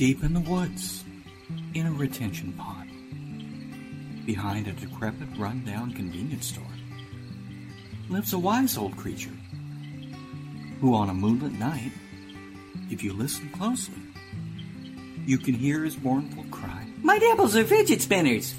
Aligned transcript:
Deep 0.00 0.24
in 0.24 0.32
the 0.32 0.40
woods, 0.40 1.04
in 1.74 1.84
a 1.84 1.92
retention 1.92 2.54
pond, 2.54 2.88
behind 4.24 4.66
a 4.66 4.72
decrepit, 4.72 5.28
run-down 5.36 5.92
convenience 5.92 6.46
store, 6.46 6.64
lives 8.08 8.32
a 8.32 8.38
wise 8.38 8.78
old 8.78 8.96
creature 8.96 9.36
who, 10.80 10.94
on 10.94 11.10
a 11.10 11.12
moonlit 11.12 11.52
night, 11.52 11.92
if 12.88 13.04
you 13.04 13.12
listen 13.12 13.50
closely, 13.50 14.00
you 15.26 15.36
can 15.36 15.52
hear 15.52 15.84
his 15.84 16.00
mournful 16.00 16.44
cry. 16.50 16.86
My 17.02 17.18
nipples 17.18 17.54
are 17.54 17.64
fidget 17.64 18.00
spinners. 18.00 18.54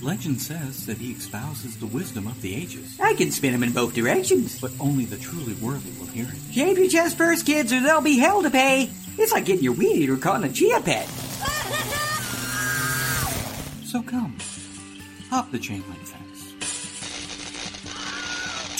Legend 0.00 0.40
says 0.40 0.86
that 0.86 0.98
he 0.98 1.14
espouses 1.14 1.76
the 1.78 1.86
wisdom 1.86 2.28
of 2.28 2.40
the 2.40 2.54
ages, 2.54 3.00
I 3.02 3.14
can 3.14 3.32
spin 3.32 3.50
them 3.50 3.64
in 3.64 3.72
both 3.72 3.94
directions. 3.94 4.60
but 4.60 4.70
only 4.78 5.06
the 5.06 5.16
truly 5.16 5.54
worthy 5.54 5.90
will 5.98 6.06
hear 6.06 6.28
it. 6.28 6.54
Shave 6.54 6.78
your 6.78 6.88
chest 6.88 7.18
first, 7.18 7.46
kids, 7.46 7.72
or 7.72 7.80
there'll 7.80 8.00
be 8.00 8.18
hell 8.20 8.44
to 8.44 8.50
pay. 8.50 8.90
It's 9.18 9.32
like 9.32 9.44
getting 9.44 9.64
your 9.64 9.74
weed 9.74 9.96
eater 9.96 10.16
caught 10.16 10.42
in 10.42 10.50
a 10.50 10.52
chia 10.52 10.80
pet. 10.80 11.06
So 13.84 14.02
come, 14.02 14.38
hop 15.28 15.50
the 15.50 15.58
chain 15.58 15.84
link 15.88 16.00
fence. 16.06 16.54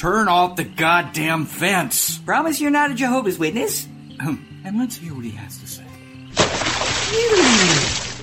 Turn 0.00 0.28
off 0.28 0.56
the 0.56 0.64
goddamn 0.64 1.45
fence! 1.46 2.18
Promise 2.18 2.60
you're 2.60 2.70
not 2.70 2.90
a 2.90 2.95
Jehovah's 2.95 3.38
Witness? 3.38 3.87
and 4.20 4.78
let's 4.78 4.96
hear 4.96 5.14
what 5.14 5.24
he 5.24 5.30
has 5.32 5.59
to 5.59 5.66
say. 5.66 5.84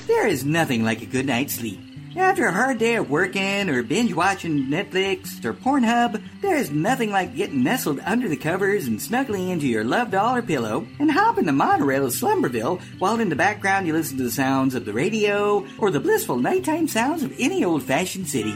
There 0.07 0.27
is 0.27 0.43
nothing 0.43 0.83
like 0.83 1.01
a 1.01 1.05
good 1.05 1.25
night's 1.27 1.53
sleep. 1.55 1.79
After 2.15 2.45
a 2.47 2.51
hard 2.51 2.79
day 2.79 2.95
of 2.95 3.09
working 3.09 3.69
or 3.69 3.83
binge 3.83 4.13
watching 4.13 4.65
Netflix 4.67 5.43
or 5.45 5.53
Pornhub, 5.53 6.21
there 6.41 6.55
is 6.57 6.71
nothing 6.71 7.11
like 7.11 7.35
getting 7.35 7.63
nestled 7.63 7.99
under 8.03 8.27
the 8.27 8.35
covers 8.35 8.87
and 8.87 9.01
snuggling 9.01 9.49
into 9.49 9.67
your 9.67 9.83
loved 9.83 10.11
dollar 10.11 10.41
pillow 10.41 10.87
and 10.99 11.11
hopping 11.11 11.45
the 11.45 11.51
monorail 11.51 12.05
of 12.05 12.11
Slumberville 12.13 12.81
while 12.99 13.19
in 13.19 13.29
the 13.29 13.35
background 13.35 13.85
you 13.87 13.93
listen 13.93 14.17
to 14.17 14.23
the 14.23 14.31
sounds 14.31 14.75
of 14.75 14.85
the 14.85 14.93
radio 14.93 15.65
or 15.77 15.91
the 15.91 15.99
blissful 15.99 16.37
nighttime 16.37 16.87
sounds 16.87 17.21
of 17.23 17.33
any 17.39 17.63
old 17.63 17.83
fashioned 17.83 18.27
city. 18.27 18.55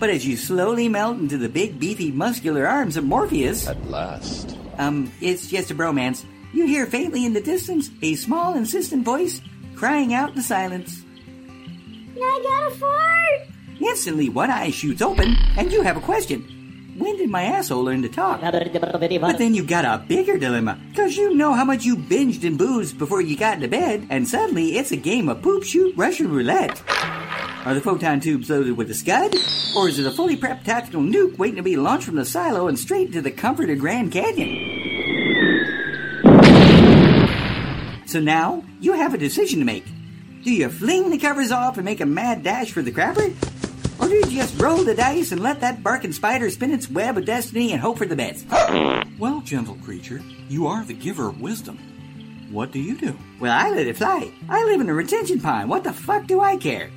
But 0.00 0.10
as 0.10 0.26
you 0.26 0.36
slowly 0.36 0.88
melt 0.88 1.18
into 1.18 1.38
the 1.38 1.48
big, 1.48 1.78
beefy, 1.78 2.10
muscular 2.10 2.66
arms 2.66 2.96
of 2.96 3.04
Morpheus, 3.04 3.66
At 3.68 3.88
last. 3.88 4.56
um, 4.78 5.12
it's 5.20 5.46
just 5.48 5.70
a 5.70 5.74
bromance. 5.74 6.24
You 6.52 6.66
hear 6.66 6.86
faintly 6.86 7.24
in 7.24 7.32
the 7.32 7.40
distance 7.40 7.90
a 8.02 8.14
small, 8.14 8.54
insistent 8.54 9.04
voice 9.04 9.40
crying 9.76 10.14
out 10.14 10.30
in 10.30 10.36
the 10.36 10.42
silence. 10.42 11.02
I 12.16 12.40
got 12.42 12.72
a 12.72 12.74
fart! 12.76 13.48
Instantly, 13.80 14.28
one 14.28 14.50
eye 14.50 14.70
shoots 14.70 15.02
open, 15.02 15.36
and 15.56 15.72
you 15.72 15.82
have 15.82 15.96
a 15.96 16.00
question. 16.00 16.94
When 16.96 17.16
did 17.16 17.28
my 17.28 17.42
asshole 17.42 17.82
learn 17.82 18.02
to 18.02 18.08
talk? 18.08 18.40
But 18.40 19.38
then 19.38 19.54
you 19.54 19.64
got 19.64 19.84
a 19.84 20.04
bigger 20.06 20.38
dilemma, 20.38 20.78
because 20.90 21.16
you 21.16 21.34
know 21.34 21.52
how 21.52 21.64
much 21.64 21.84
you 21.84 21.96
binged 21.96 22.44
and 22.44 22.56
boozed 22.56 22.98
before 22.98 23.20
you 23.20 23.36
got 23.36 23.56
into 23.56 23.68
bed, 23.68 24.06
and 24.10 24.28
suddenly 24.28 24.78
it's 24.78 24.92
a 24.92 24.96
game 24.96 25.28
of 25.28 25.42
poop 25.42 25.64
shoot 25.64 25.92
Russian 25.96 26.30
roulette. 26.30 26.82
Are 27.66 27.74
the 27.74 27.80
photon 27.80 28.20
tubes 28.20 28.48
loaded 28.48 28.76
with 28.76 28.90
a 28.90 28.94
scud? 28.94 29.34
Or 29.76 29.88
is 29.88 29.98
it 29.98 30.06
a 30.06 30.10
fully 30.12 30.36
prepped 30.36 30.64
tactical 30.64 31.00
nuke 31.00 31.36
waiting 31.36 31.56
to 31.56 31.62
be 31.62 31.76
launched 31.76 32.06
from 32.06 32.16
the 32.16 32.24
silo 32.24 32.68
and 32.68 32.78
straight 32.78 33.08
into 33.08 33.22
the 33.22 33.32
comfort 33.32 33.70
of 33.70 33.78
Grand 33.80 34.12
Canyon? 34.12 34.73
So 38.14 38.20
now, 38.20 38.62
you 38.80 38.92
have 38.92 39.12
a 39.12 39.18
decision 39.18 39.58
to 39.58 39.64
make. 39.64 39.84
Do 40.44 40.52
you 40.52 40.68
fling 40.68 41.10
the 41.10 41.18
covers 41.18 41.50
off 41.50 41.78
and 41.78 41.84
make 41.84 42.00
a 42.00 42.06
mad 42.06 42.44
dash 42.44 42.70
for 42.70 42.80
the 42.80 42.92
crapper? 42.92 43.34
Or 44.00 44.06
do 44.06 44.14
you 44.14 44.26
just 44.26 44.56
roll 44.62 44.84
the 44.84 44.94
dice 44.94 45.32
and 45.32 45.42
let 45.42 45.60
that 45.62 45.82
barking 45.82 46.12
spider 46.12 46.48
spin 46.48 46.70
its 46.70 46.88
web 46.88 47.18
of 47.18 47.24
destiny 47.24 47.72
and 47.72 47.80
hope 47.80 47.98
for 47.98 48.06
the 48.06 48.14
best? 48.14 48.46
Well, 49.18 49.40
gentle 49.40 49.74
creature, 49.82 50.22
you 50.48 50.68
are 50.68 50.84
the 50.84 50.94
giver 50.94 51.26
of 51.26 51.40
wisdom. 51.40 51.76
What 52.52 52.70
do 52.70 52.78
you 52.78 52.96
do? 52.96 53.18
Well, 53.40 53.50
I 53.50 53.70
let 53.70 53.88
it 53.88 53.96
fly. 53.96 54.30
I 54.48 54.62
live 54.62 54.80
in 54.80 54.88
a 54.88 54.94
retention 54.94 55.40
pond. 55.40 55.68
What 55.68 55.82
the 55.82 55.92
fuck 55.92 56.28
do 56.28 56.38
I 56.38 56.56
care? 56.56 56.92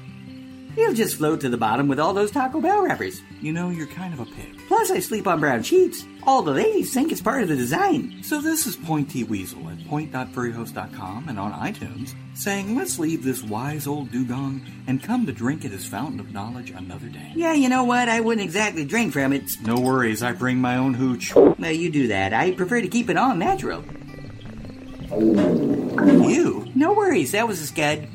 It'll 0.77 0.93
just 0.93 1.17
float 1.17 1.41
to 1.41 1.49
the 1.49 1.57
bottom 1.57 1.87
with 1.87 1.99
all 1.99 2.13
those 2.13 2.29
Taco 2.29 2.61
Bell 2.61 2.83
wrappers. 2.83 3.19
You 3.41 3.51
know, 3.51 3.71
you're 3.71 3.87
kind 3.87 4.13
of 4.13 4.19
a 4.19 4.25
pig. 4.25 4.59
Plus, 4.67 4.91
I 4.91 4.99
sleep 4.99 5.25
on 5.25 5.39
brown 5.39 5.63
sheets. 5.63 6.05
All 6.21 6.43
the 6.43 6.51
ladies 6.51 6.93
think 6.93 7.11
it's 7.11 7.19
part 7.21 7.41
of 7.41 7.49
the 7.49 7.55
design. 7.55 8.21
So 8.21 8.41
this 8.41 8.67
is 8.67 8.75
Point 8.75 9.09
T 9.09 9.23
Weasel 9.23 9.67
at 9.69 9.87
point.furryhost.com 9.87 11.29
and 11.29 11.39
on 11.39 11.51
iTunes 11.53 12.13
saying, 12.35 12.75
let's 12.75 12.99
leave 12.99 13.23
this 13.23 13.41
wise 13.41 13.87
old 13.87 14.11
dugong 14.11 14.61
and 14.85 15.01
come 15.01 15.25
to 15.25 15.31
drink 15.31 15.65
at 15.65 15.71
his 15.71 15.87
fountain 15.87 16.19
of 16.19 16.31
knowledge 16.31 16.69
another 16.69 17.07
day. 17.07 17.31
Yeah, 17.33 17.53
you 17.53 17.69
know 17.69 17.83
what? 17.83 18.07
I 18.07 18.19
wouldn't 18.19 18.45
exactly 18.45 18.85
drink 18.85 19.13
from 19.13 19.33
it. 19.33 19.59
No 19.63 19.79
worries, 19.79 20.21
I 20.21 20.33
bring 20.33 20.59
my 20.59 20.77
own 20.77 20.93
hooch. 20.93 21.33
Well, 21.33 21.71
you 21.71 21.89
do 21.89 22.09
that. 22.09 22.33
I 22.33 22.51
prefer 22.51 22.81
to 22.81 22.87
keep 22.87 23.09
it 23.09 23.17
all 23.17 23.33
natural. 23.35 23.83
You? 25.09 26.67
No 26.75 26.93
worries, 26.93 27.31
that 27.31 27.47
was 27.47 27.61
a 27.61 27.65
scud. 27.65 28.07